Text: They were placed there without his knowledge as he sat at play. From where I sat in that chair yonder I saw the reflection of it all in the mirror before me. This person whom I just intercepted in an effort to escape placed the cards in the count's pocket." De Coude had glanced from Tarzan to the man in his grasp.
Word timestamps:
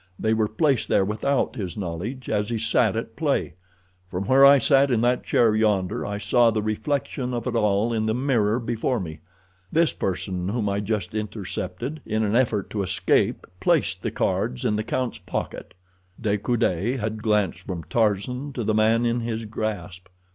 They 0.17 0.33
were 0.33 0.47
placed 0.47 0.87
there 0.87 1.05
without 1.05 1.55
his 1.55 1.77
knowledge 1.77 2.27
as 2.27 2.49
he 2.49 2.57
sat 2.57 2.95
at 2.95 3.15
play. 3.15 3.53
From 4.09 4.23
where 4.25 4.43
I 4.43 4.57
sat 4.57 4.89
in 4.89 5.01
that 5.01 5.23
chair 5.23 5.55
yonder 5.55 6.07
I 6.07 6.17
saw 6.17 6.49
the 6.49 6.63
reflection 6.63 7.35
of 7.35 7.45
it 7.45 7.53
all 7.55 7.93
in 7.93 8.07
the 8.07 8.15
mirror 8.15 8.59
before 8.59 8.99
me. 8.99 9.19
This 9.71 9.93
person 9.93 10.49
whom 10.49 10.67
I 10.67 10.79
just 10.79 11.13
intercepted 11.13 12.01
in 12.03 12.23
an 12.23 12.35
effort 12.35 12.71
to 12.71 12.81
escape 12.81 13.45
placed 13.59 14.01
the 14.01 14.09
cards 14.09 14.65
in 14.65 14.75
the 14.75 14.83
count's 14.83 15.19
pocket." 15.19 15.75
De 16.19 16.35
Coude 16.35 16.97
had 16.97 17.21
glanced 17.21 17.59
from 17.59 17.83
Tarzan 17.83 18.53
to 18.53 18.63
the 18.63 18.73
man 18.73 19.05
in 19.05 19.19
his 19.19 19.45
grasp. 19.45 20.07